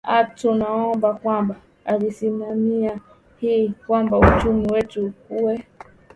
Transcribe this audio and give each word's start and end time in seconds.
a 0.03 0.23
tunaomba 0.25 1.13
kwamba 1.13 1.55
alisimamia 1.85 2.99
hili 3.37 3.73
kwamba 3.87 4.19
uchumi 4.19 4.67
wetu 4.71 5.05
ukue 5.05 5.65